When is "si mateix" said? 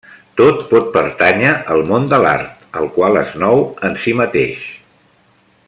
4.05-4.69